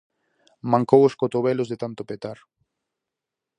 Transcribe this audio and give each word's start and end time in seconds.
Mancou 0.71 1.01
os 1.07 1.17
cotobelos 1.21 1.69
de 1.71 1.77
tanto 1.83 2.01
petar. 2.09 2.37